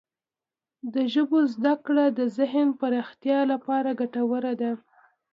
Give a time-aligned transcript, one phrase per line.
[0.93, 4.71] د ژبو زده کړه د ذهن پراختیا لپاره ګټوره ده.